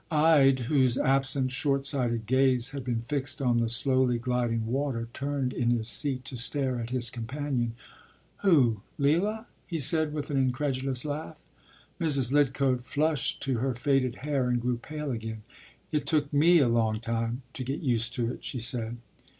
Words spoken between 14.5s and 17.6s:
grew pale again. “It took me a long time